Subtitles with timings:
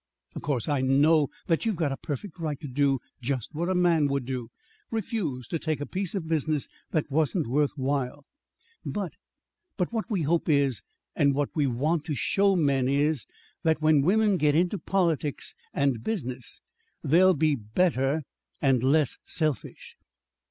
[0.33, 3.75] Of course I know that you've got a perfect right to do just what a
[3.75, 4.49] man would do
[4.89, 8.25] refuse to take a piece of business that wasn't worth while.
[8.83, 9.13] But
[9.77, 10.81] but what we hope is,
[11.15, 13.27] and what we want to show men is,
[13.61, 16.61] that when women get into politics and business
[17.03, 18.23] they'll be better
[18.59, 19.97] and less selfish."